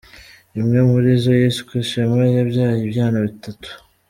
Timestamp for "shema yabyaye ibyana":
1.89-3.17